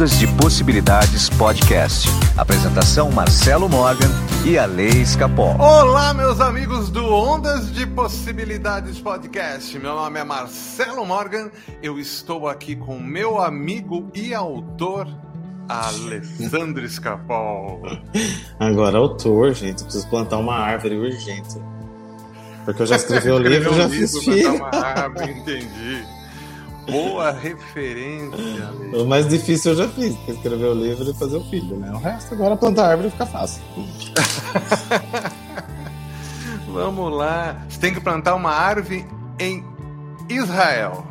[0.00, 2.08] Ondas de Possibilidades Podcast.
[2.34, 4.08] Apresentação Marcelo Morgan
[4.46, 5.54] e a Lei Escapó.
[5.58, 9.78] Olá, meus amigos do Ondas de Possibilidades Podcast.
[9.78, 11.50] Meu nome é Marcelo Morgan.
[11.82, 15.06] Eu estou aqui com meu amigo e autor
[15.68, 17.82] Alessandro Escapol.
[18.58, 21.58] Agora, autor, gente, preciso plantar uma árvore urgente.
[22.64, 24.54] Porque eu já escrevi o livro, já fiz filho.
[24.54, 26.19] Uma árvore, entendi.
[26.90, 28.70] Boa referência.
[28.94, 31.76] O mais difícil eu já fiz, que é escrever o livro e fazer o filho,
[31.76, 31.90] né?
[31.92, 33.62] O resto agora plantar árvore fica fácil.
[36.68, 37.56] Vamos lá.
[37.68, 39.06] Você tem que plantar uma árvore
[39.38, 39.64] em
[40.28, 41.04] Israel.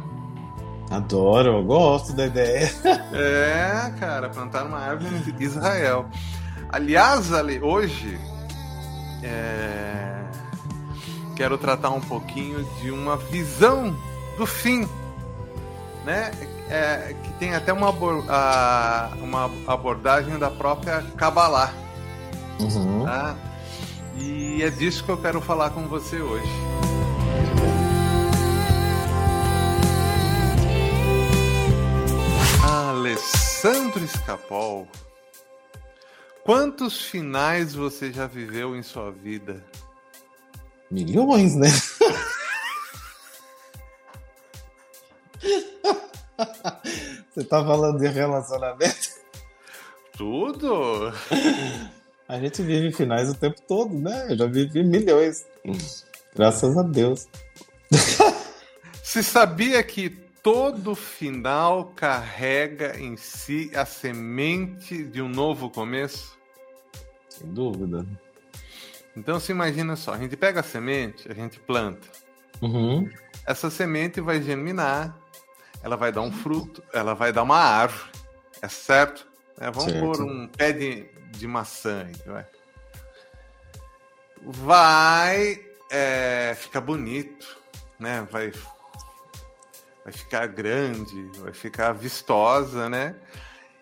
[0.90, 2.72] Adoro, eu gosto da ideia.
[3.14, 6.06] É, cara, plantar uma árvore em Israel.
[6.72, 8.20] Aliás, Ale, hoje
[9.24, 10.22] é...
[11.36, 13.96] quero tratar um pouquinho de uma visão
[14.38, 14.88] do fim
[16.06, 16.32] né?
[16.70, 17.90] É, que tem até uma,
[18.30, 21.74] a, uma abordagem da própria Kabbalah.
[22.60, 23.06] Uhum.
[23.06, 23.36] Tá?
[24.18, 26.52] E é disso que eu quero falar com você hoje.
[32.62, 34.88] Alessandro Escapol,
[36.44, 39.64] quantos finais você já viveu em sua vida?
[40.92, 41.70] Milhões, né?
[47.30, 49.10] Você tá falando de relacionamento?
[50.18, 51.14] Tudo!
[52.28, 54.28] A gente vive finais o tempo todo, né?
[54.30, 55.46] Eu já vivi milhões.
[56.36, 57.28] Graças a Deus.
[59.02, 60.10] Você sabia que
[60.44, 66.38] todo final carrega em si a semente de um novo começo?
[67.30, 68.06] Sem dúvida.
[69.16, 72.08] Então se imagina só, a gente pega a semente, a gente planta.
[72.62, 73.10] Uhum.
[73.46, 75.18] Essa semente vai germinar,
[75.84, 78.10] ela vai dar um fruto, ela vai dar uma árvore,
[78.62, 79.28] é certo?
[79.60, 80.06] É, vamos certo.
[80.06, 82.46] pôr um pé de, de maçã aí, vai.
[84.42, 87.58] Vai é, ficar bonito,
[88.00, 88.28] né?
[88.32, 88.52] Vai,
[90.04, 93.16] vai ficar grande, vai ficar vistosa, né?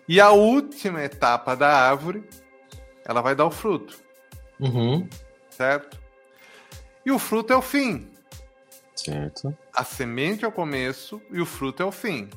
[0.07, 2.23] E a última etapa da árvore,
[3.05, 3.99] ela vai dar o fruto.
[4.59, 5.07] Uhum.
[5.49, 5.99] Certo?
[7.05, 8.09] E o fruto é o fim.
[9.11, 9.57] Certo.
[9.73, 12.29] A semente é o começo e o fruto é o fim.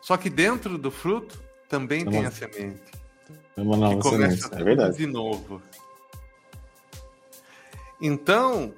[0.00, 1.38] Só que dentro do fruto
[1.68, 2.80] também é tem a semente.
[3.54, 4.96] É uma nova que começa semente, é verdade.
[4.96, 5.60] De novo.
[8.00, 8.72] Então,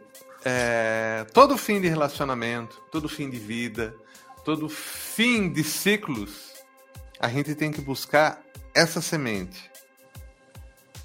[0.45, 3.95] é, todo fim de relacionamento, todo fim de vida,
[4.45, 6.55] todo fim de ciclos,
[7.21, 8.43] a gente tem que buscar
[8.75, 9.71] essa semente.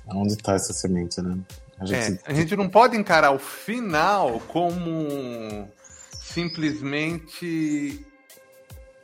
[0.07, 1.37] Onde está essa semente, né?
[1.79, 2.19] A gente...
[2.25, 5.67] É, a gente não pode encarar o final como
[6.11, 8.05] simplesmente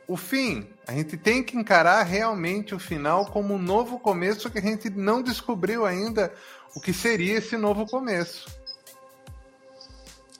[0.06, 0.68] o fim.
[0.86, 4.90] A gente tem que encarar realmente o final como um novo começo que a gente
[4.90, 6.32] não descobriu ainda
[6.74, 8.50] o que seria esse novo começo.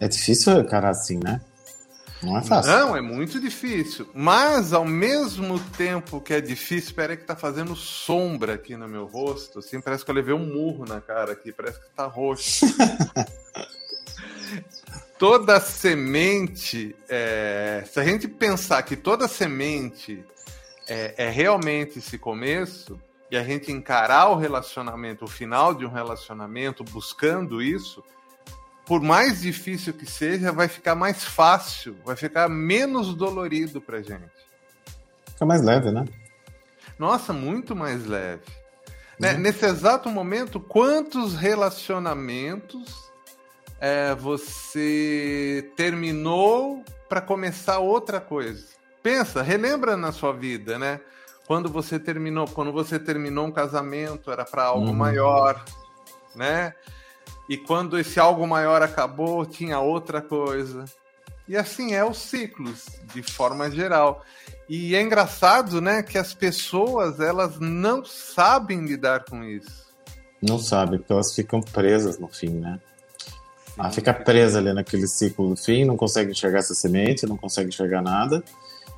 [0.00, 1.40] É difícil encarar assim, né?
[2.22, 2.72] Não é fácil.
[2.72, 4.08] Não, é muito difícil.
[4.14, 9.06] Mas ao mesmo tempo que é difícil, espera que tá fazendo sombra aqui no meu
[9.06, 9.58] rosto.
[9.58, 12.66] Assim, parece que eu levei um murro na cara aqui, parece que tá roxo.
[15.18, 20.24] toda semente, é, se a gente pensar que toda semente
[20.88, 23.00] é, é realmente esse começo,
[23.30, 28.04] e a gente encarar o relacionamento, o final de um relacionamento, buscando isso,
[28.84, 34.30] por mais difícil que seja, vai ficar mais fácil, vai ficar menos dolorido pra gente.
[35.26, 36.04] Fica mais leve, né?
[36.98, 38.42] Nossa, muito mais leve.
[39.18, 39.34] Né?
[39.34, 43.10] Nesse exato momento, quantos relacionamentos
[43.80, 48.66] é, você terminou para começar outra coisa?
[49.02, 51.00] Pensa, relembra na sua vida, né?
[51.46, 54.94] Quando você terminou, quando você terminou um casamento, era para algo uhum.
[54.94, 55.64] maior,
[56.34, 56.72] né?
[57.48, 60.84] E quando esse algo maior acabou, tinha outra coisa.
[61.48, 64.24] E assim é os ciclos, de forma geral.
[64.68, 69.82] E é engraçado, né, que as pessoas, elas não sabem lidar com isso.
[70.40, 72.80] Não sabem, porque elas ficam presas no fim, né?
[73.78, 77.68] Ela fica presa ali naquele ciclo do fim, não consegue enxergar essa semente, não consegue
[77.68, 78.42] enxergar nada.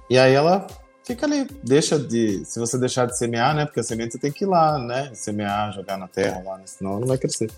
[0.09, 0.67] E aí ela
[1.05, 2.45] fica ali, deixa de.
[2.45, 3.67] Se você deixar de semear, né?
[3.67, 5.11] Porque a semente tem que ir lá, né?
[5.15, 7.51] Semear, jogar na terra lá, senão ela não vai crescer.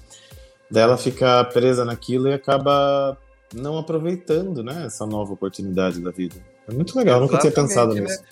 [0.70, 3.16] Daí ela fica presa naquilo e acaba
[3.54, 6.36] não aproveitando, né, essa nova oportunidade da vida.
[6.68, 8.00] É muito legal, nunca tinha pensado né?
[8.00, 8.22] nisso.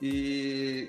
[0.00, 0.88] E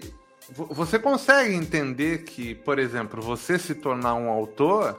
[0.49, 4.97] você consegue entender que, por exemplo, você se tornar um autor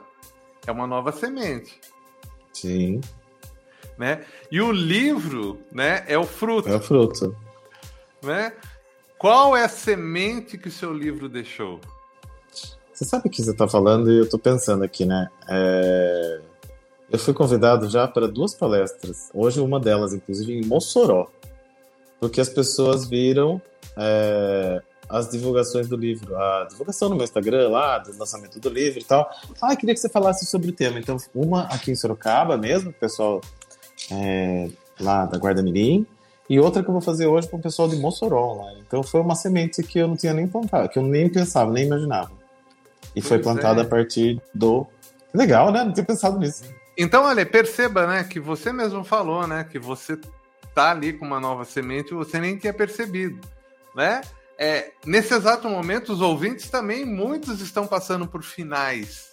[0.66, 1.80] é uma nova semente.
[2.52, 3.00] Sim.
[3.96, 4.24] Né?
[4.50, 6.68] E o livro, né, é o fruto.
[6.68, 7.36] É o fruto.
[8.22, 8.52] Né?
[9.16, 11.80] Qual é a semente que o seu livro deixou?
[12.98, 15.28] Você sabe o que você está falando e eu estou pensando aqui, né?
[15.48, 16.40] É...
[17.08, 19.30] Eu fui convidado já para duas palestras.
[19.32, 21.28] Hoje uma delas, inclusive, em Mossoró.
[22.18, 23.62] Porque as pessoas viram
[23.96, 26.36] é, as divulgações do livro.
[26.36, 29.30] A divulgação no meu Instagram lá, do lançamento do livro e tal.
[29.62, 30.98] Ah, queria que você falasse sobre o tema.
[30.98, 33.40] Então, uma aqui em Sorocaba mesmo, o pessoal
[34.10, 34.68] é,
[34.98, 36.04] lá da Guarda Mirim.
[36.50, 38.72] E outra que eu vou fazer hoje para o pessoal de Mossoró lá.
[38.84, 41.86] Então foi uma semente que eu não tinha nem plantado, que eu nem pensava, nem
[41.86, 42.37] imaginava.
[43.14, 43.84] E pois foi plantada é.
[43.84, 44.86] a partir do.
[45.34, 45.84] Legal, né?
[45.84, 46.64] Não tinha pensado nisso.
[46.96, 50.18] Então, olha, perceba, né, que você mesmo falou, né, que você
[50.74, 53.40] tá ali com uma nova semente e você nem tinha percebido,
[53.94, 54.20] né?
[54.58, 59.28] É, nesse exato momento, os ouvintes também, muitos estão passando por finais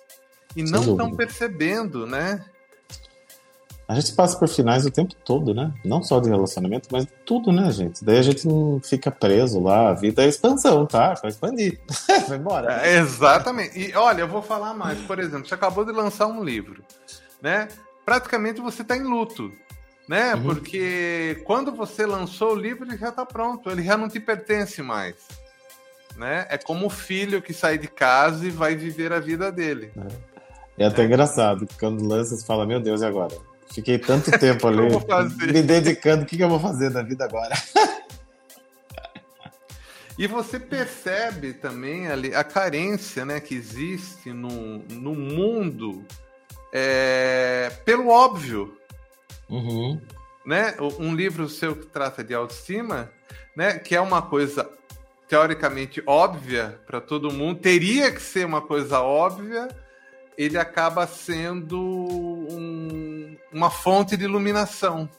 [0.55, 2.45] e Sem não estão percebendo, né?
[3.87, 5.71] A gente passa por finais o tempo todo, né?
[5.83, 8.03] Não só de relacionamento, mas tudo, né, gente?
[8.03, 9.89] Daí a gente não fica preso lá.
[9.89, 11.13] A vida é expansão, tá?
[11.21, 11.79] Vai expandir.
[12.27, 12.81] Vai embora.
[12.83, 13.77] É, exatamente.
[13.79, 14.99] E olha, eu vou falar mais.
[15.01, 16.83] Por exemplo, você acabou de lançar um livro,
[17.41, 17.67] né?
[18.03, 19.51] Praticamente você está em luto
[20.07, 20.35] né?
[20.35, 20.43] Uhum.
[20.43, 24.81] Porque quando você lançou o livro, ele já está pronto, ele já não te pertence
[24.81, 25.15] mais.
[26.15, 26.45] Né?
[26.49, 29.91] É como o filho que sai de casa e vai viver a vida dele.
[30.77, 31.05] É, é até é.
[31.05, 33.35] engraçado, quando lança, você fala, meu Deus, e agora?
[33.71, 37.55] Fiquei tanto tempo ali me dedicando, o que, que eu vou fazer da vida agora?
[40.17, 46.05] E você percebe também ali a carência né, que existe no, no mundo
[46.71, 48.77] é, pelo óbvio.
[49.49, 49.99] Uhum.
[50.45, 50.73] Né?
[50.99, 53.11] Um livro seu que trata de autoestima,
[53.55, 53.77] né?
[53.77, 54.69] que é uma coisa
[55.27, 59.67] teoricamente óbvia para todo mundo, teria que ser uma coisa óbvia,
[60.37, 65.09] ele acaba sendo um, uma fonte de iluminação.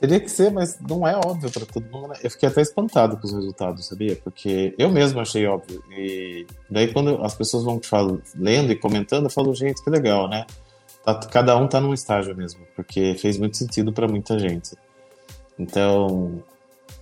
[0.00, 2.08] Teria que ser, mas não é óbvio para todo mundo.
[2.08, 2.16] Né?
[2.22, 4.16] Eu fiquei até espantado com os resultados, sabia?
[4.16, 5.82] Porque eu mesmo achei óbvio.
[5.92, 10.28] E daí, quando as pessoas vão falando, lendo e comentando, eu falo, gente, que legal,
[10.28, 10.44] né?
[11.04, 14.76] Tá, cada um tá num estágio mesmo, porque fez muito sentido para muita gente.
[15.58, 16.42] Então,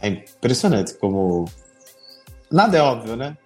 [0.01, 1.47] é impressionante como.
[2.51, 3.37] Nada é óbvio, né?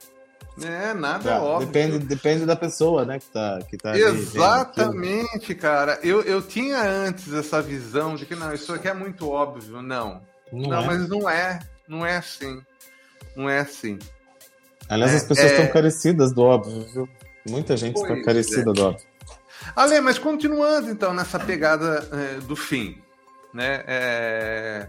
[0.63, 1.67] É, nada é óbvio.
[1.67, 5.99] Depende, depende da pessoa, né, que tá, que tá Exatamente, cara.
[6.03, 9.83] Eu, eu tinha antes essa visão de que não, isso aqui é muito óbvio.
[9.83, 10.23] Não.
[10.51, 10.87] Não, não é.
[10.87, 11.59] mas não é.
[11.87, 12.63] Não é assim.
[13.37, 13.99] Não é assim.
[14.89, 15.69] Aliás, é, as pessoas estão é...
[15.69, 17.09] carecidas do óbvio, viu?
[17.49, 18.73] Muita gente está carecida é.
[18.73, 19.07] do óbvio.
[19.75, 22.99] Ale, mas continuando então nessa pegada é, do fim,
[23.53, 23.83] né?
[23.87, 24.89] É...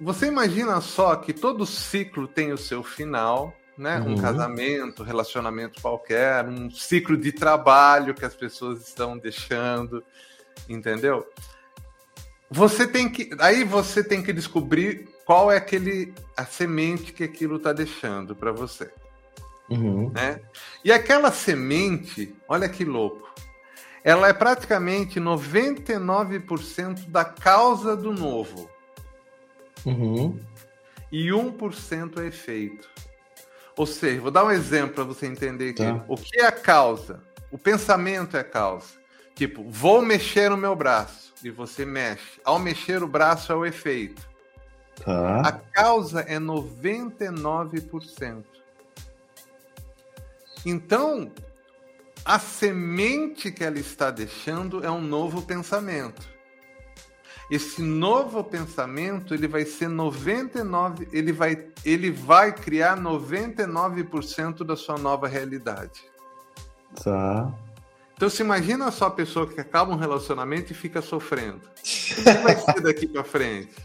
[0.00, 3.98] Você imagina só que todo ciclo tem o seu final, né?
[4.00, 4.14] Uhum.
[4.14, 10.02] Um casamento, relacionamento qualquer, um ciclo de trabalho que as pessoas estão deixando,
[10.68, 11.26] entendeu?
[12.50, 17.56] Você tem que, aí você tem que descobrir qual é aquele a semente que aquilo
[17.56, 18.90] está deixando para você,
[19.70, 20.10] uhum.
[20.10, 20.40] né?
[20.84, 23.32] E aquela semente, olha que louco
[24.04, 28.68] ela é praticamente 99% da causa do novo.
[29.86, 30.38] Uhum.
[31.10, 32.90] E 1% é efeito.
[33.82, 35.82] Ou seja, vou dar um exemplo para você entender aqui.
[35.82, 36.04] Tá.
[36.06, 37.18] O que é a causa?
[37.50, 38.86] O pensamento é a causa.
[39.34, 41.34] Tipo, vou mexer no meu braço.
[41.42, 42.40] E você mexe.
[42.44, 44.22] Ao mexer o braço é o efeito.
[45.04, 45.40] Tá.
[45.40, 48.44] A causa é 99%.
[50.64, 51.32] Então,
[52.24, 56.22] a semente que ela está deixando é um novo pensamento.
[57.52, 64.96] Esse novo pensamento, ele vai ser 99, ele vai, ele vai criar 99% da sua
[64.96, 66.00] nova realidade.
[67.04, 67.52] Tá.
[68.16, 71.60] Então se imagina só a pessoa que acaba um relacionamento e fica sofrendo.
[71.78, 73.76] O que vai ser daqui para frente?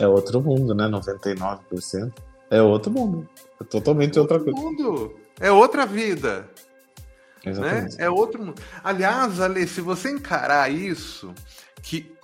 [0.00, 0.84] É outro mundo, né?
[0.84, 2.10] 99%.
[2.50, 3.28] É outro mundo.
[3.60, 4.66] É totalmente é outro outra coisa.
[4.66, 5.14] Mundo.
[5.38, 6.48] É outra vida.
[7.44, 7.86] Né?
[7.98, 8.62] É outro mundo.
[8.82, 11.34] Aliás, Ale, se você encarar isso,
[11.82, 12.16] que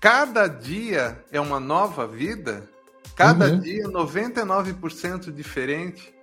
[0.00, 2.68] cada dia é uma nova vida,
[3.14, 3.60] cada uhum.
[3.60, 6.14] dia 99% diferente.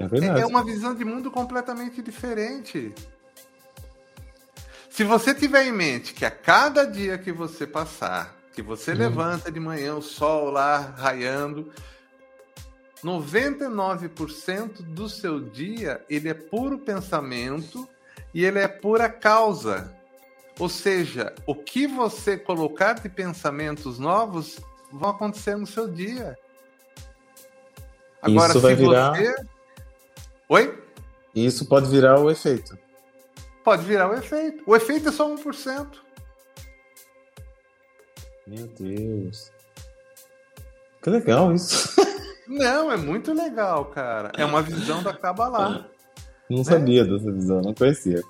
[0.00, 2.94] É, é uma visão de mundo completamente diferente.
[4.90, 8.98] Se você tiver em mente que a cada dia que você passar, que você uhum.
[8.98, 11.70] levanta de manhã, o sol lá raiando,
[13.04, 17.88] 99% do seu dia ele é puro pensamento
[18.32, 19.92] e ele é pura causa.
[20.58, 24.58] Ou seja, o que você colocar de pensamentos novos
[24.92, 26.38] vão acontecer no seu dia.
[28.20, 29.10] Agora, Isso vai se virar...
[29.10, 29.34] você.
[30.48, 30.82] Oi?
[31.34, 32.78] Isso pode virar o efeito.
[33.64, 34.62] Pode virar o efeito.
[34.66, 35.88] O efeito é só 1%.
[38.46, 39.50] Meu Deus.
[41.02, 42.00] Que legal isso.
[42.46, 44.30] Não, é muito legal, cara.
[44.36, 45.86] É uma visão da Kabbalah.
[46.50, 46.64] Não né?
[46.64, 48.20] sabia dessa visão, não conhecia.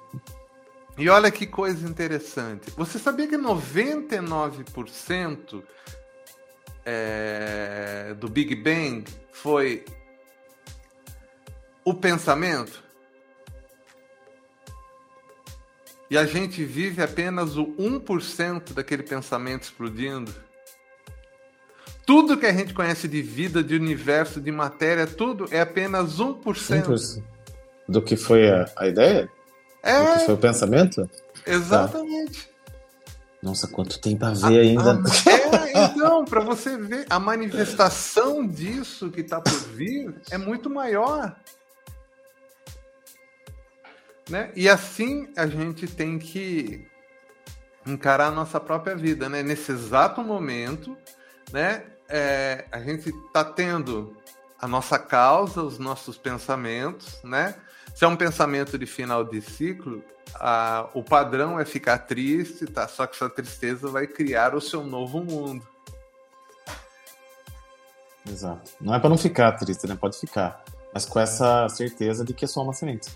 [1.03, 2.71] E olha que coisa interessante.
[2.77, 5.65] Você sabia que 99%
[6.87, 9.85] é, do Big Bang foi
[11.85, 12.85] o pensamento?
[16.09, 20.33] E a gente vive apenas o 1% daquele pensamento explodindo?
[22.07, 26.45] Tudo que a gente conhece de vida, de universo, de matéria, tudo é apenas 1%.
[26.45, 27.25] 1%.
[27.89, 29.29] Do que foi a, a ideia?
[29.83, 30.21] É.
[30.21, 31.09] Foi o pensamento?
[31.47, 32.47] Exatamente.
[32.47, 32.53] Tá.
[33.43, 34.93] Nossa, quanto tempo a ver a, ainda.
[34.93, 40.71] A, é, então, para você ver, a manifestação disso que está por vir é muito
[40.71, 41.35] maior.
[44.31, 44.53] Né?
[44.55, 46.87] E assim a gente tem que
[47.85, 49.43] encarar a nossa própria vida, né?
[49.43, 50.97] Nesse exato momento,
[51.53, 51.85] né?
[52.09, 54.17] É, a gente está tendo
[54.61, 57.57] a nossa causa, os nossos pensamentos, né?
[57.95, 60.03] Se é um pensamento de final de ciclo,
[60.35, 62.89] a, o padrão é ficar triste, tá?
[62.89, 65.67] Só que essa tristeza vai criar o seu novo mundo.
[68.29, 68.71] Exato.
[68.81, 69.97] Não é para não ficar triste, né?
[70.01, 70.63] Pode ficar.
[70.93, 73.09] Mas com essa certeza de que é só uma semente.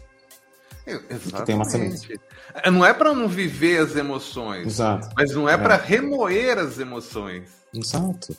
[0.87, 1.45] Exatamente.
[1.45, 2.21] tem uma semente.
[2.55, 4.67] É, não é para não viver as emoções.
[4.67, 5.09] Exato.
[5.17, 5.59] Mas não é, é.
[5.59, 7.49] para remoer as emoções.
[7.75, 8.37] Exato.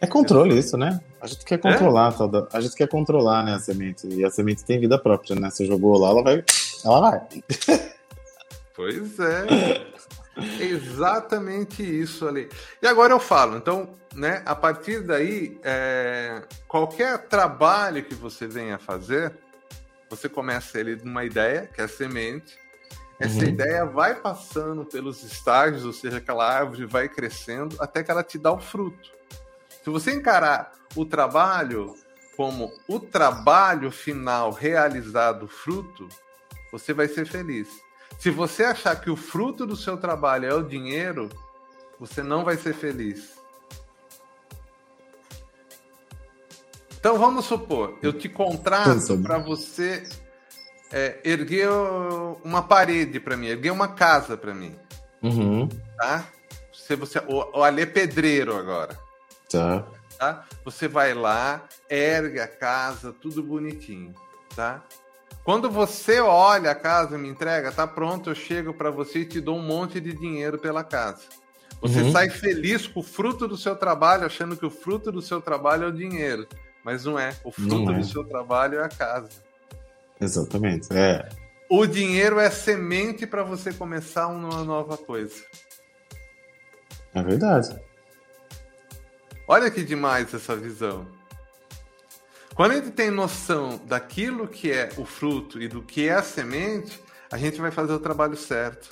[0.00, 1.00] É controle isso, né?
[1.20, 2.16] A gente quer controlar é?
[2.16, 4.06] toda, a gente quer controlar, né, a semente.
[4.06, 5.50] E a semente tem vida própria, né?
[5.50, 6.44] Você jogou lá, ela vai,
[6.84, 7.20] ela vai.
[8.76, 9.86] Pois é.
[10.60, 12.46] Exatamente isso ali.
[12.82, 18.78] E agora eu falo, então, né, a partir daí, é, qualquer trabalho que você venha
[18.78, 19.32] fazer,
[20.10, 22.58] você começa ele de uma ideia, que é a semente.
[23.18, 23.48] Essa uhum.
[23.48, 28.38] ideia vai passando pelos estágios, ou seja, aquela árvore vai crescendo até que ela te
[28.38, 29.10] dá o fruto.
[29.86, 31.94] Se você encarar o trabalho
[32.36, 36.08] como o trabalho final realizado fruto,
[36.72, 37.68] você vai ser feliz.
[38.18, 41.28] Se você achar que o fruto do seu trabalho é o dinheiro,
[42.00, 43.34] você não vai ser feliz.
[46.98, 50.02] Então vamos supor, eu te contrato para você
[50.90, 51.68] é, erguer
[52.42, 54.74] uma parede para mim, erguer uma casa para mim.
[55.22, 55.68] Uhum.
[55.96, 56.26] Tá?
[56.72, 59.05] Se você, o, o Alê Pedreiro agora.
[59.50, 59.86] Tá.
[60.18, 60.44] tá.
[60.64, 64.14] Você vai lá, ergue a casa, tudo bonitinho,
[64.54, 64.82] tá?
[65.44, 69.24] Quando você olha a casa e me entrega, tá pronto, eu chego para você e
[69.24, 71.22] te dou um monte de dinheiro pela casa.
[71.80, 72.12] Você uhum.
[72.12, 75.84] sai feliz com o fruto do seu trabalho, achando que o fruto do seu trabalho
[75.84, 76.48] é o dinheiro.
[76.82, 77.36] Mas não é.
[77.44, 77.94] O fruto é.
[77.94, 79.28] do seu trabalho é a casa.
[80.20, 80.88] Exatamente.
[80.92, 81.28] É.
[81.68, 85.44] O dinheiro é semente para você começar uma nova coisa.
[87.14, 87.76] É verdade.
[89.48, 91.06] Olha que demais essa visão.
[92.54, 96.22] Quando a gente tem noção daquilo que é o fruto e do que é a
[96.22, 97.00] semente,
[97.30, 98.88] a gente vai fazer o trabalho certo.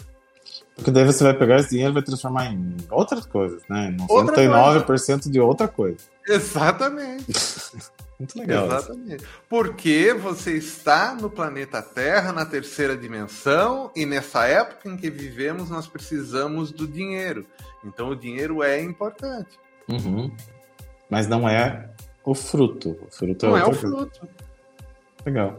[0.77, 3.97] Porque daí você vai pegar esse dinheiro e vai transformar em outras coisas, né?
[3.99, 5.31] 99% coisa.
[5.31, 5.99] de outra coisa.
[6.29, 7.27] Exatamente.
[8.19, 8.67] Muito legal.
[8.67, 9.25] Exatamente.
[9.49, 15.71] Porque você está no planeta Terra, na terceira dimensão, e nessa época em que vivemos,
[15.71, 17.47] nós precisamos do dinheiro.
[17.85, 19.59] Então o dinheiro é importante.
[19.89, 20.31] Uhum.
[21.11, 21.91] Mas não é
[22.25, 22.99] o fruto.
[23.07, 24.29] O fruto é não é, é o fruto.
[25.25, 25.57] Legal.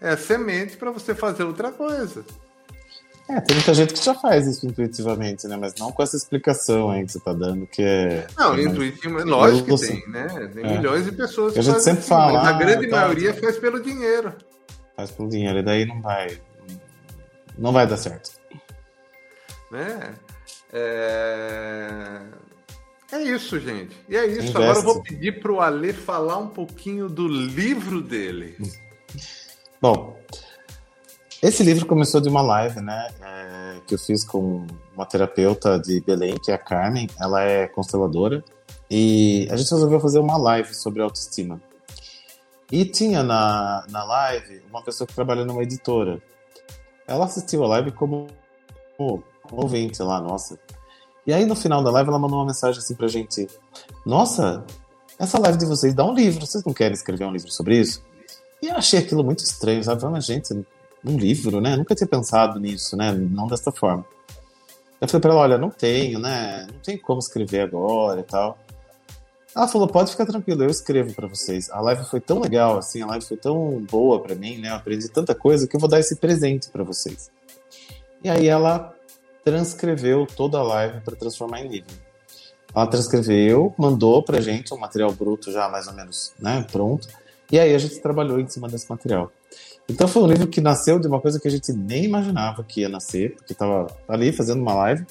[0.00, 2.24] É semente para você fazer outra coisa.
[3.28, 5.56] É, tem muita gente que já faz isso intuitivamente, né?
[5.56, 8.26] Mas não com essa explicação aí que você tá dando, que é.
[8.36, 10.50] Não, é intuitivo, lógico que tem, né?
[10.52, 10.76] Tem é.
[10.76, 12.42] milhões de pessoas que a gente sempre assim, fala.
[12.42, 14.34] Mas a grande ah, maioria tá, faz pelo dinheiro.
[14.94, 16.38] Faz pelo dinheiro, e daí não vai.
[17.56, 18.32] Não vai dar certo.
[19.70, 20.14] Né?
[20.70, 22.20] É...
[23.14, 23.96] É isso, gente.
[24.08, 24.48] E é isso.
[24.48, 24.56] Investe.
[24.56, 28.58] Agora eu vou pedir para o Ale falar um pouquinho do livro dele.
[29.80, 30.18] Bom,
[31.40, 33.08] esse livro começou de uma live, né?
[33.22, 37.08] É, que eu fiz com uma terapeuta de Belém, que é a Carmen.
[37.20, 38.42] Ela é consteladora.
[38.90, 41.62] E a gente resolveu fazer uma live sobre autoestima.
[42.72, 46.20] E tinha na, na live uma pessoa que trabalha numa editora.
[47.06, 48.26] Ela assistiu a live como
[49.52, 50.58] ouvinte lá, nossa,
[51.26, 53.48] e aí no final da live ela mandou uma mensagem assim pra gente:
[54.04, 54.64] Nossa,
[55.18, 58.02] essa live de vocês dá um livro, vocês não querem escrever um livro sobre isso?
[58.60, 60.00] E eu achei aquilo muito estranho, sabe?
[60.00, 60.54] Falei, gente,
[61.04, 61.74] um livro, né?
[61.74, 63.12] Eu nunca tinha pensado nisso, né?
[63.12, 64.04] Não dessa forma.
[65.00, 66.66] Eu falei pra ela: Olha, não tenho, né?
[66.72, 68.58] Não tem como escrever agora e tal.
[69.54, 71.70] Ela falou: Pode ficar tranquilo, eu escrevo para vocês.
[71.70, 74.70] A live foi tão legal, assim, a live foi tão boa para mim, né?
[74.70, 77.30] Eu aprendi tanta coisa que eu vou dar esse presente para vocês.
[78.22, 78.93] E aí ela
[79.44, 81.94] transcreveu toda a live para transformar em livro.
[82.74, 87.06] Ela transcreveu, mandou pra gente um material bruto já mais ou menos né, pronto.
[87.52, 89.30] E aí a gente trabalhou em cima desse material.
[89.88, 92.80] Então foi um livro que nasceu de uma coisa que a gente nem imaginava que
[92.80, 95.06] ia nascer, porque estava ali fazendo uma live.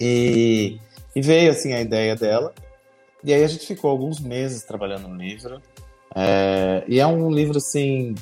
[0.00, 0.78] E,
[1.16, 2.52] e, veio assim a ideia dela.
[3.24, 5.60] E aí a gente ficou alguns meses trabalhando no livro.
[6.14, 8.14] É, e é um livro assim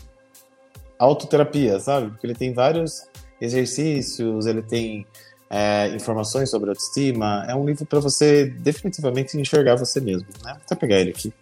[0.98, 2.10] autoterapia, sabe?
[2.10, 3.08] Porque ele tem vários
[3.40, 5.06] exercícios, ele tem
[5.48, 7.44] é, informações sobre autoestima.
[7.48, 10.52] É um livro para você definitivamente enxergar você mesmo, né?
[10.52, 11.32] Vou até pegar ele aqui.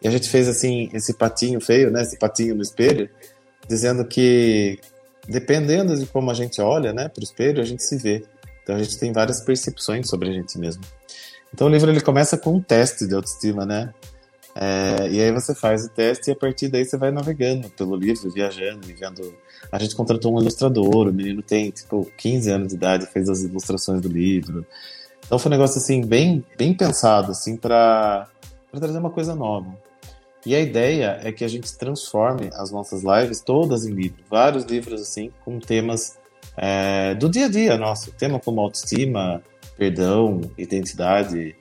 [0.00, 2.02] E a gente fez assim esse patinho feio, né?
[2.02, 3.10] Esse patinho no espelho,
[3.68, 4.78] dizendo que
[5.28, 8.24] dependendo de como a gente olha, né, para o espelho, a gente se vê.
[8.62, 10.82] Então a gente tem várias percepções sobre a gente mesmo.
[11.52, 13.92] Então o livro ele começa com um teste de autoestima, né?
[14.60, 17.94] É, e aí você faz o teste e a partir daí você vai navegando pelo
[17.94, 19.32] livro, viajando e vendo.
[19.70, 23.42] A gente contratou um ilustrador, o menino tem tipo 15 anos de idade, fez as
[23.42, 24.66] ilustrações do livro.
[25.24, 28.26] Então foi um negócio assim bem, bem pensado assim para
[28.72, 29.78] trazer uma coisa nova.
[30.44, 34.64] E a ideia é que a gente transforme as nossas lives todas em livros, vários
[34.64, 36.18] livros assim com temas
[36.56, 39.40] é, do dia a dia nosso, tema como autoestima,
[39.76, 41.54] perdão, identidade,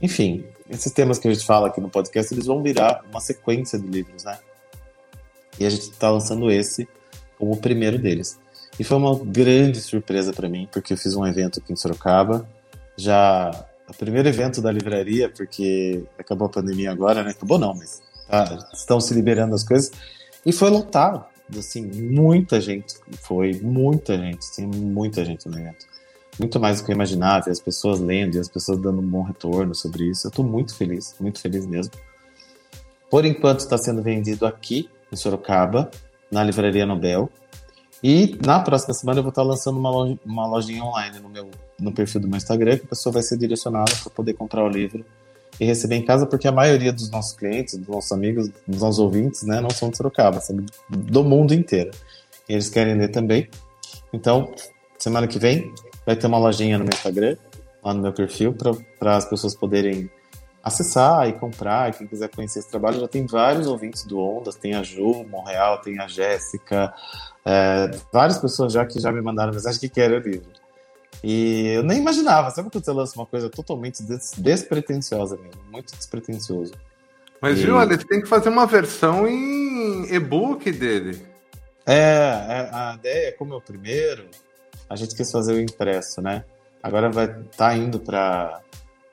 [0.00, 3.78] enfim, esses temas que a gente fala aqui no podcast, eles vão virar uma sequência
[3.78, 4.38] de livros, né?
[5.58, 6.88] E a gente está lançando esse
[7.38, 8.38] como o primeiro deles.
[8.78, 12.48] E foi uma grande surpresa para mim, porque eu fiz um evento aqui em Sorocaba,
[12.96, 13.50] já
[13.88, 17.30] o primeiro evento da livraria, porque acabou a pandemia agora, né?
[17.30, 19.90] Acabou não, mas tá, estão se liberando as coisas.
[20.46, 21.24] E foi lotado,
[21.56, 25.86] assim, muita gente foi, muita gente, tem muita gente no evento
[26.38, 29.06] muito mais do que eu imaginava, e as pessoas lendo e as pessoas dando um
[29.06, 30.26] bom retorno sobre isso.
[30.26, 31.92] Eu estou muito feliz, muito feliz mesmo.
[33.10, 35.90] Por enquanto está sendo vendido aqui em Sorocaba,
[36.30, 37.30] na Livraria Nobel.
[38.02, 41.50] E na próxima semana eu vou estar lançando uma, loja, uma lojinha online no meu
[41.80, 44.68] no perfil do meu Instagram, que a pessoa vai ser direcionada para poder comprar o
[44.68, 45.04] livro
[45.60, 48.98] e receber em casa, porque a maioria dos nossos clientes, dos nossos amigos, dos nossos
[48.98, 50.56] ouvintes, né, não são de Sorocaba, são
[50.88, 51.90] do mundo inteiro.
[52.48, 53.48] E eles querem ler também.
[54.12, 54.52] Então,
[54.98, 55.72] semana que vem
[56.08, 57.36] Vai ter uma lojinha no meu Instagram,
[57.84, 58.56] lá no meu perfil,
[58.98, 60.10] para as pessoas poderem
[60.64, 61.92] acessar e comprar.
[61.92, 64.54] Quem quiser conhecer esse trabalho, já tem vários ouvintes do Ondas.
[64.54, 66.94] Tem a Ju, Monreal, tem a Jéssica,
[67.44, 70.48] é, várias pessoas já que já me mandaram mensagem que querem o livro.
[71.22, 75.94] E eu nem imaginava, sabe quando você lança uma coisa totalmente des despretensiosa mesmo, muito
[75.94, 76.72] despretensioso.
[77.38, 77.64] Mas, e...
[77.64, 81.22] viu, Alex, tem que fazer uma versão em e-book dele.
[81.84, 84.24] É, é, a ideia, como é o primeiro,
[84.88, 86.44] a gente quis fazer o impresso, né?
[86.82, 88.60] Agora vai estar tá indo para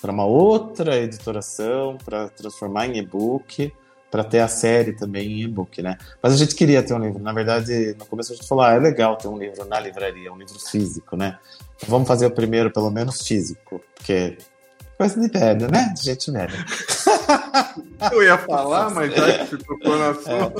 [0.04, 3.74] uma outra editoração, para transformar em e-book,
[4.10, 5.98] para ter a série também em e-book, né?
[6.22, 7.22] Mas a gente queria ter um livro.
[7.22, 10.32] Na verdade, no começo a gente falou, ah, é legal ter um livro na livraria,
[10.32, 11.38] um livro físico, né?
[11.88, 14.38] Vamos fazer o primeiro, pelo menos físico, porque
[14.98, 15.94] coisa de velho, né?
[15.96, 16.66] De gente velha.
[18.12, 20.54] Eu ia falar, mas já que você tocou na sua.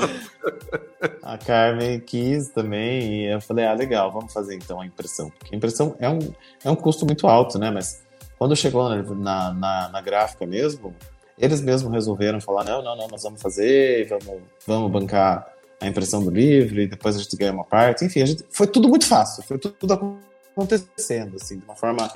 [1.02, 1.10] É.
[1.22, 5.30] A Carmen quis também, e eu falei, ah, legal, vamos fazer então a impressão.
[5.38, 6.18] Porque a impressão é um,
[6.64, 7.70] é um custo muito alto, né?
[7.70, 8.02] Mas
[8.38, 10.94] quando chegou na, na, na gráfica mesmo,
[11.38, 15.46] eles mesmos resolveram falar, não, não, não, nós vamos fazer, vamos, vamos bancar
[15.80, 18.04] a impressão do livro, e depois a gente ganha uma parte.
[18.04, 20.18] Enfim, a gente, foi tudo muito fácil, foi tudo, tudo
[20.54, 22.10] acontecendo, assim, de uma forma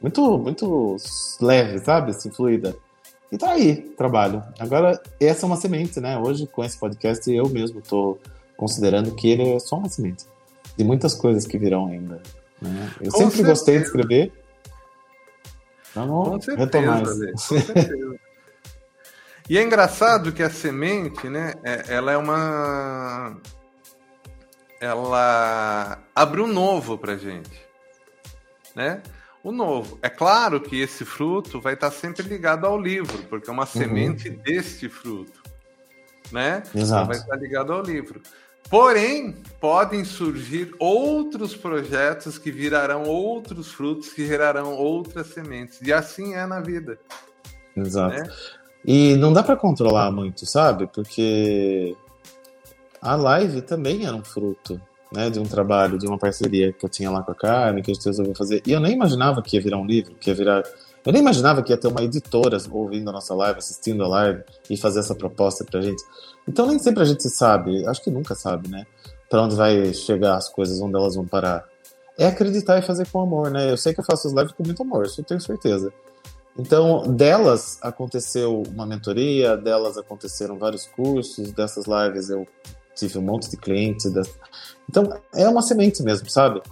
[0.00, 0.96] muito, muito
[1.40, 2.10] leve, sabe?
[2.10, 2.76] Assim, fluida.
[3.30, 4.42] E tá aí, trabalho.
[4.58, 6.18] Agora, essa é uma semente, né?
[6.18, 8.18] Hoje, com esse podcast, eu mesmo tô
[8.56, 10.24] considerando que ele é só uma semente.
[10.76, 12.20] De muitas coisas que virão ainda.
[12.60, 12.90] Né?
[13.00, 13.48] Eu com sempre certeza.
[13.48, 14.32] gostei de escrever.
[15.94, 17.54] Vamos com certeza, retomar isso.
[19.50, 21.54] E é engraçado que a semente, né?
[21.64, 23.36] É, ela é uma.
[24.80, 27.60] Ela abre um novo pra gente.
[28.76, 29.02] Né?
[29.42, 29.98] O novo.
[30.02, 33.68] É claro que esse fruto vai estar sempre ligado ao livro, porque é uma uhum.
[33.68, 35.40] semente deste fruto,
[36.30, 36.62] né?
[36.74, 36.78] Exato.
[36.78, 38.20] Então vai estar ligado ao livro.
[38.68, 45.80] Porém, podem surgir outros projetos que virarão outros frutos, que gerarão outras sementes.
[45.82, 46.98] E assim é na vida.
[47.76, 48.14] Exato.
[48.14, 48.30] Né?
[48.84, 50.86] E não dá para controlar muito, sabe?
[50.86, 51.96] Porque
[53.02, 54.80] a live também era um fruto
[55.12, 57.90] né, de um trabalho, de uma parceria que eu tinha lá com a Carmen, que
[57.90, 58.62] a gente resolveu fazer.
[58.66, 60.62] E eu nem imaginava que ia virar um livro, que ia virar.
[61.04, 64.42] Eu nem imaginava que ia ter uma editora ouvindo a nossa live, assistindo a live
[64.68, 66.02] e fazer essa proposta pra gente.
[66.46, 68.86] Então nem sempre a gente sabe, acho que nunca sabe, né?
[69.28, 71.64] Pra onde vai chegar as coisas, onde elas vão parar.
[72.18, 73.70] É acreditar e fazer com amor, né?
[73.70, 75.92] Eu sei que eu faço as lives com muito amor, isso eu tenho certeza.
[76.58, 82.46] Então, delas aconteceu uma mentoria, delas aconteceram vários cursos, dessas lives eu
[83.00, 84.06] tive um monte de clientes.
[84.88, 86.62] Então, é uma semente mesmo, sabe?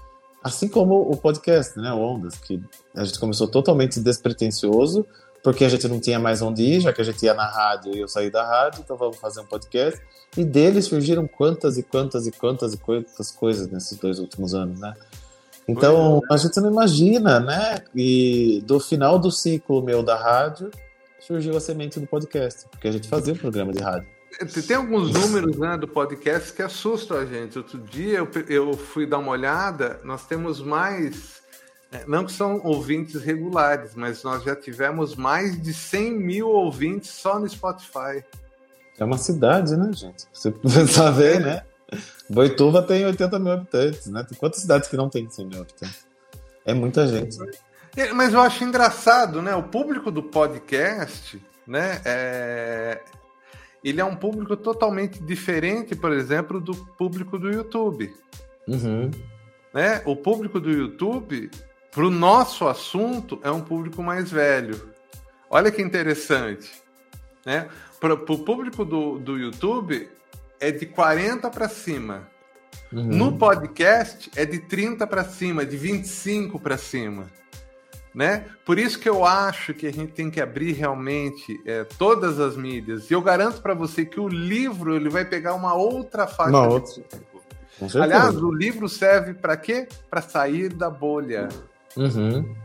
[0.42, 2.62] Assim como o podcast, né, Ondas, que
[2.94, 5.04] a gente começou totalmente despretensioso,
[5.42, 7.94] porque a gente não tinha mais onde ir, já que a gente ia na rádio
[7.94, 10.00] e eu saí da rádio, então vamos fazer um podcast.
[10.36, 14.78] E dele surgiram quantas e quantas e quantas e quantas coisas nesses dois últimos anos,
[14.78, 14.94] né?
[15.66, 16.34] Então, é.
[16.34, 17.78] a gente não imagina, né?
[17.94, 20.70] E do final do ciclo meu da rádio,
[21.20, 24.17] surgiu a semente do podcast, porque a gente fazia um programa de rádio.
[24.66, 27.58] Tem alguns números né, do podcast que assustam a gente.
[27.58, 31.38] Outro dia eu, eu fui dar uma olhada, nós temos mais
[31.90, 37.10] é, não que são ouvintes regulares, mas nós já tivemos mais de 100 mil ouvintes
[37.10, 38.22] só no Spotify.
[38.98, 40.26] É uma cidade, né, gente?
[40.32, 41.62] Você pensar ver, né?
[42.28, 44.22] Boituva tem 80 mil habitantes, né?
[44.28, 46.06] Tem quantas cidades que não tem 100 mil habitantes?
[46.66, 47.38] É muita gente.
[47.96, 49.54] É, mas eu acho engraçado, né?
[49.54, 52.02] O público do podcast, né?
[52.04, 53.00] É...
[53.82, 58.12] Ele é um público totalmente diferente, por exemplo, do público do YouTube.
[58.66, 59.10] Uhum.
[59.72, 60.02] Né?
[60.04, 61.50] O público do YouTube
[61.90, 64.88] para o nosso assunto, é um público mais velho.
[65.50, 66.70] Olha que interessante.
[67.44, 67.68] Né?
[67.98, 70.08] Para o público do, do YouTube,
[70.60, 72.28] é de 40 para cima.
[72.92, 73.02] Uhum.
[73.02, 77.26] No podcast, é de 30 para cima, de 25 para cima.
[78.18, 78.46] Né?
[78.66, 82.56] Por isso que eu acho que a gente tem que abrir realmente é, todas as
[82.56, 83.08] mídias.
[83.08, 86.50] E eu garanto para você que o livro ele vai pegar uma outra faixa.
[86.50, 87.04] Uma outra.
[88.02, 89.86] Aliás, o livro serve para quê?
[90.10, 91.48] Para sair da bolha.
[91.96, 92.56] Uhum.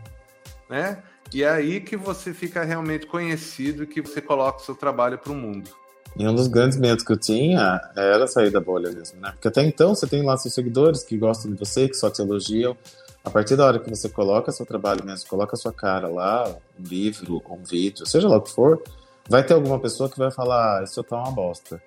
[0.68, 1.04] Né?
[1.32, 5.20] E é aí que você fica realmente conhecido e que você coloca o seu trabalho
[5.20, 5.70] para o mundo.
[6.18, 9.30] E um dos grandes medos que eu tinha era sair da bolha mesmo, né?
[9.34, 12.24] Porque até então você tem lá seus seguidores que gostam de você, que só te
[12.24, 12.76] elogiam.
[13.24, 16.84] A partir da hora que você coloca seu trabalho mesmo, coloca sua cara lá, um
[16.84, 18.84] livro, um vídeo, seja lá o que for,
[19.30, 21.82] vai ter alguma pessoa que vai falar, ah, isso tá uma bosta.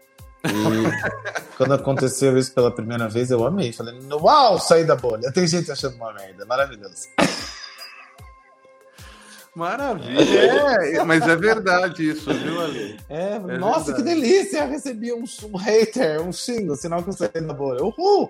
[0.44, 3.72] E quando aconteceu isso pela primeira vez, eu amei.
[3.72, 5.32] Falei, uau, saí da bolha.
[5.32, 6.46] Tem gente achando uma merda.
[6.46, 7.08] Maravilhoso.
[9.54, 10.20] Maravilha.
[10.20, 13.00] É, mas é verdade isso, viu, Ale?
[13.08, 13.96] É, é nossa, verdade.
[13.96, 14.58] que delícia!
[14.58, 17.82] Eu recebi um, um hater, um xingo, sinal que eu saí da bolha.
[17.82, 18.28] Uhul!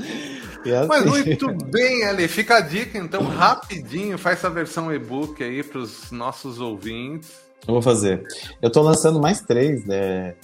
[0.60, 0.88] Assim...
[0.88, 2.28] Mas muito bem, Ale.
[2.28, 4.18] Fica a dica, então, rapidinho.
[4.18, 7.30] Faz essa versão e-book aí para os nossos ouvintes.
[7.66, 8.22] Eu vou fazer.
[8.60, 10.34] Eu tô lançando mais três, né?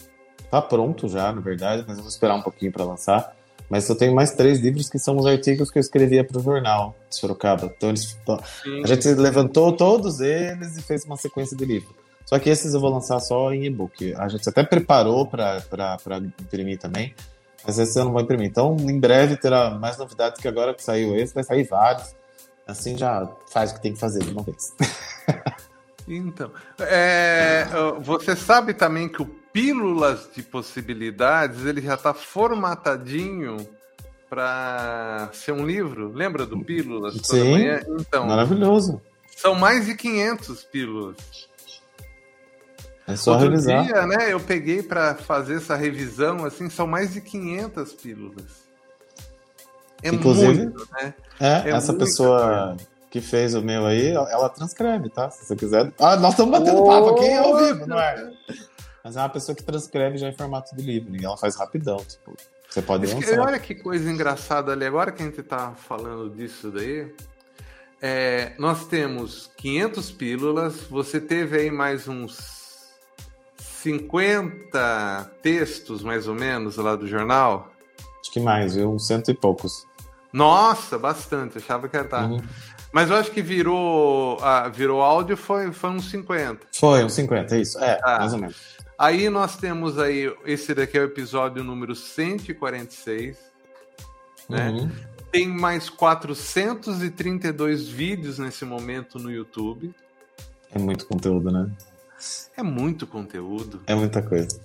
[0.51, 3.37] Tá pronto já, na verdade, mas eu vou esperar um pouquinho para lançar.
[3.69, 6.42] Mas eu tenho mais três livros que são os artigos que eu escrevia para o
[6.42, 7.73] jornal de Sorocaba.
[7.77, 8.16] Então eles,
[8.85, 11.95] a gente levantou todos eles e fez uma sequência de livros.
[12.25, 14.14] Só que esses eu vou lançar só em e-book.
[14.14, 15.62] A gente até preparou para
[16.40, 17.14] imprimir também,
[17.64, 18.49] mas esse eu não vou imprimir.
[18.49, 22.14] Então, em breve terá mais novidades que agora que saiu esse, vai sair vários.
[22.66, 24.75] Assim já faz o que tem que fazer de uma vez.
[26.09, 27.66] Então, é,
[28.01, 33.57] você sabe também que o Pílulas de Possibilidades ele já está formatadinho
[34.29, 36.12] para ser um livro.
[36.12, 37.14] Lembra do Pílulas?
[37.25, 37.57] Sim.
[37.99, 39.01] Então, maravilhoso.
[39.35, 41.16] São mais de 500 pílulas.
[43.07, 43.85] É só Outro revisar.
[43.85, 48.66] dia, né, eu peguei para fazer essa revisão, assim, são mais de 500 pílulas.
[50.03, 51.14] É Inclusive, muito, né?
[51.38, 52.77] É, é essa pessoa
[53.11, 55.31] que fez o meu aí, ela transcreve, tá?
[55.31, 55.92] Se você quiser.
[55.99, 58.33] Ah, nós estamos batendo oh, papo aqui ao vivo, não é?
[59.03, 61.99] Mas é uma pessoa que transcreve já em formato de livro, e ela faz rapidão,
[61.99, 62.37] tipo.
[62.69, 63.38] Você pode lançar.
[63.38, 67.11] Olha que coisa engraçada ali, agora que a gente tá falando disso daí.
[68.03, 72.65] É, nós temos 500 pílulas, você teve aí mais uns
[73.87, 77.70] 50 textos, mais ou menos, lá do jornal?
[78.20, 78.90] Acho que mais, viu?
[78.90, 79.87] Uns cento e poucos.
[80.33, 82.09] Nossa, bastante, achava que era.
[82.09, 82.27] Tá.
[82.27, 82.42] Uhum.
[82.92, 86.66] Mas eu acho que virou, ah, virou áudio foi, foi uns 50.
[86.75, 87.79] Foi, uns 50, é isso.
[87.79, 88.18] É, ah.
[88.18, 88.57] mais ou menos.
[88.99, 93.38] Aí nós temos aí, esse daqui é o episódio número 146,
[94.49, 94.70] né?
[94.70, 94.90] Uhum.
[95.31, 99.94] Tem mais 432 vídeos nesse momento no YouTube.
[100.72, 101.70] É muito conteúdo, né?
[102.57, 103.83] É muito conteúdo.
[103.87, 104.61] É muita coisa.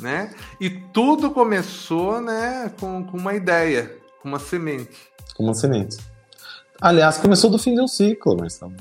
[0.00, 0.34] Né?
[0.60, 5.10] E tudo começou, né, com, com uma ideia, com uma semente.
[5.34, 5.96] Com uma semente.
[6.80, 8.74] Aliás, começou do fim de um ciclo, Marcelo.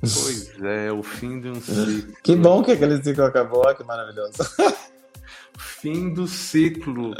[0.00, 2.14] Pois é, o fim de um ciclo.
[2.22, 4.34] Que bom que aquele ciclo acabou, que maravilhoso.
[5.58, 7.12] Fim do ciclo.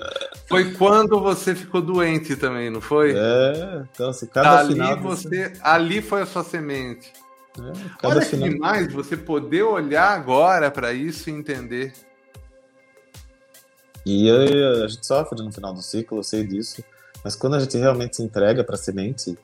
[0.49, 3.13] Foi quando você ficou doente também, não foi?
[3.15, 7.13] É, então se cada ali final você, ali foi a sua semente.
[7.59, 8.49] É, Olha final...
[8.49, 11.93] que demais você poder olhar agora para isso e entender.
[14.05, 16.83] E a gente sofre no final do ciclo, eu sei disso.
[17.23, 19.39] Mas quando a gente realmente se entrega para a semente,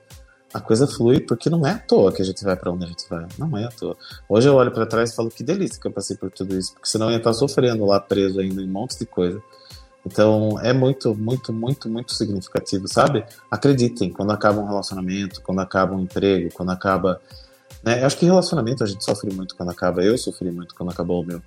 [0.53, 2.89] a coisa flui porque não é à toa que a gente vai para onde a
[2.89, 3.27] gente vai.
[3.39, 3.97] Não é à toa.
[4.29, 6.73] Hoje eu olho para trás e falo que delícia que eu passei por tudo isso,
[6.73, 9.41] porque senão eu ia estar sofrendo lá preso ainda em um monte de coisa.
[10.05, 13.25] Então é muito, muito, muito, muito significativo, sabe?
[13.51, 17.21] Acreditem, quando acaba um relacionamento, quando acaba um emprego, quando acaba.
[17.83, 18.03] Né?
[18.03, 20.03] Eu acho que relacionamento a gente sofre muito quando acaba.
[20.03, 21.43] Eu sofri muito quando acabou o meu.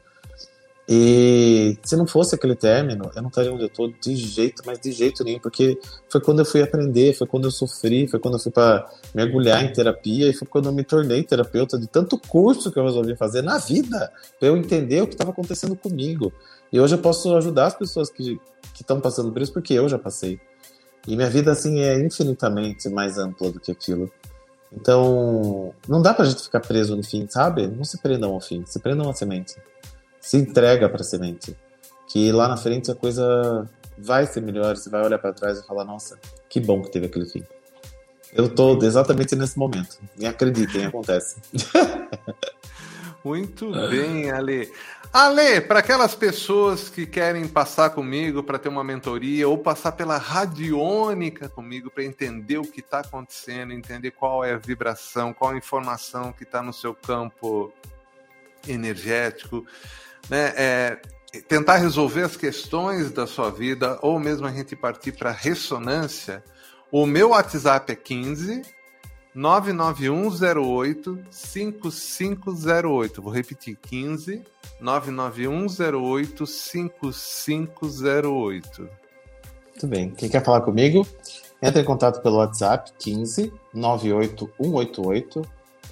[0.93, 4.77] E se não fosse aquele término, eu não estaria onde eu estou de jeito, mas
[4.77, 8.33] de jeito nenhum, porque foi quando eu fui aprender, foi quando eu sofri, foi quando
[8.33, 12.17] eu fui para mergulhar em terapia e foi quando eu me tornei terapeuta de tanto
[12.17, 16.33] curso que eu resolvi fazer na vida, para eu entender o que estava acontecendo comigo.
[16.73, 18.37] E hoje eu posso ajudar as pessoas que
[18.77, 20.41] estão passando por isso, porque eu já passei.
[21.07, 24.11] E minha vida, assim, é infinitamente mais ampla do que aquilo.
[24.73, 27.67] Então, não dá pra gente ficar preso no fim, sabe?
[27.67, 29.55] Não se prendam ao fim, se prendam à semente
[30.21, 31.57] se entrega para a semente.
[32.07, 35.65] Que lá na frente a coisa vai ser melhor, você vai olhar para trás e
[35.65, 37.43] falar: nossa, que bom que teve aquele fim.
[38.31, 39.97] Eu estou exatamente nesse momento.
[40.17, 41.37] Me acreditem, acontece.
[43.25, 44.71] Muito bem, Ale.
[45.13, 50.17] Ale, para aquelas pessoas que querem passar comigo para ter uma mentoria ou passar pela
[50.17, 55.57] radiônica comigo para entender o que está acontecendo, entender qual é a vibração, qual a
[55.57, 57.73] informação que está no seu campo
[58.65, 59.65] energético,
[60.29, 61.01] né, é,
[61.45, 66.41] tentar resolver as questões da sua vida, ou mesmo a gente partir para ressonância,
[66.89, 68.61] o meu WhatsApp é 15
[69.33, 73.21] 99108 5508.
[73.21, 74.43] Vou repetir: 15
[74.79, 78.89] 99108 5508.
[79.69, 80.09] Muito bem.
[80.11, 81.07] Quem quer falar comigo?
[81.61, 85.41] Entre em contato pelo WhatsApp 15 98188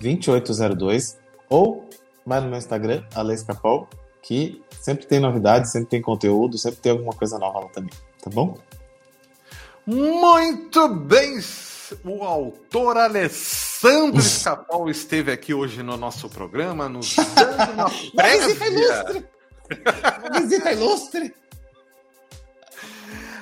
[0.02, 1.18] 2802
[1.50, 1.90] ou
[2.26, 3.88] vai no meu Instagram, Alex Capol,
[4.22, 8.30] que sempre tem novidades, sempre tem conteúdo, sempre tem alguma coisa nova lá também, tá
[8.30, 8.58] bom?
[9.86, 11.40] Muito bem!
[12.04, 19.26] O autor Alessandro Escapol esteve aqui hoje no nosso programa, nos dando uma visita ilustre!
[20.30, 21.36] Uma visita ilustre!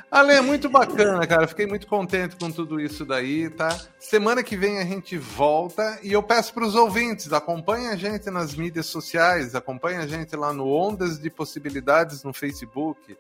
[0.10, 1.48] Ale, muito bacana, cara.
[1.48, 3.78] Fiquei muito contente com tudo isso daí, tá?
[4.00, 8.30] Semana que vem a gente volta e eu peço para os ouvintes, acompanhe a gente
[8.30, 13.18] nas mídias sociais, acompanhe a gente lá no Ondas de Possibilidades no Facebook,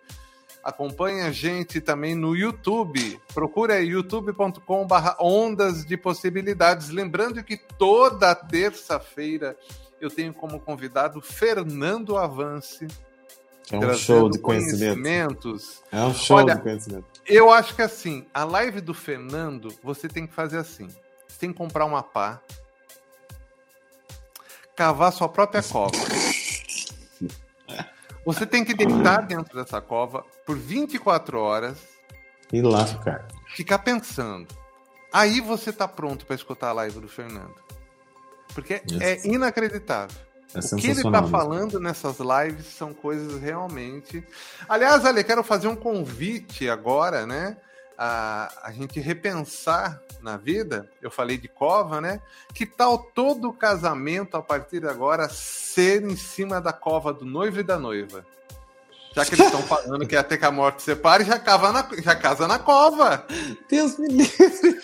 [0.63, 3.19] acompanhe a gente também no YouTube.
[3.33, 6.89] Procure aí youtube.com/barra Ondas de Possibilidades.
[6.89, 9.57] Lembrando que toda terça-feira
[9.99, 12.87] eu tenho como convidado Fernando Avance
[13.71, 15.57] é um show de conhecimento.
[15.91, 17.05] É um show Olha, de conhecimento.
[17.25, 20.87] Eu acho que assim, a live do Fernando, você tem que fazer assim.
[21.27, 22.41] Você tem que comprar uma pá,
[24.75, 25.91] cavar sua própria cova.
[28.27, 31.77] Você tem que deitar dentro dessa cova por 24 horas.
[32.51, 33.25] E lá ficar.
[33.55, 34.53] Ficar pensando.
[35.13, 37.55] Aí você tá pronto para escutar a live do Fernando.
[38.53, 39.01] Porque yes.
[39.01, 40.17] é inacreditável.
[40.53, 44.21] É o que ele está falando nessas lives são coisas realmente.
[44.67, 47.55] Aliás, Ale, quero fazer um convite agora, né?
[47.97, 50.89] A, a gente repensar na vida.
[51.01, 52.21] Eu falei de cova, né?
[52.53, 57.59] Que tal todo casamento a partir de agora ser em cima da cova do noivo
[57.59, 58.25] e da noiva?
[59.15, 62.15] Já que eles estão falando que até que a morte separe, já, cava na, já
[62.15, 63.25] casa na cova.
[63.69, 64.79] Deus me livre.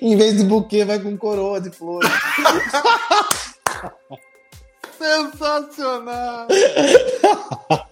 [0.00, 2.10] em vez de buquê, vai com coroa de flores.
[4.98, 6.48] Sensacional!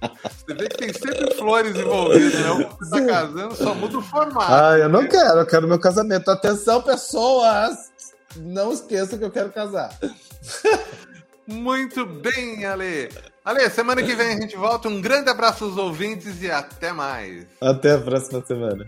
[0.00, 2.70] Você vê que tem sempre flores envolvidas, né?
[2.80, 4.52] Você tá casando, só muda o formato.
[4.52, 6.30] Ah, eu não quero, eu quero meu casamento.
[6.30, 7.90] Atenção, pessoas!
[8.36, 9.90] Não esqueça que eu quero casar.
[11.46, 13.08] Muito bem, Ale.
[13.44, 14.88] Ale, semana que vem a gente volta.
[14.88, 17.46] Um grande abraço aos ouvintes e até mais.
[17.60, 18.84] Até a próxima semana.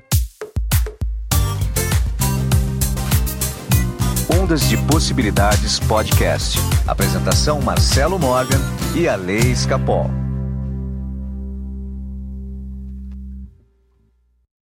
[4.39, 6.59] Ondas de Possibilidades Podcast.
[6.87, 8.61] Apresentação Marcelo Morgan
[8.95, 10.20] e a Lei Escapol.